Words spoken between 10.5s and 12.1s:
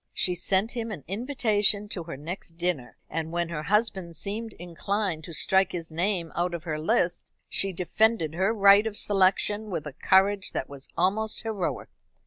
that was almost heroic.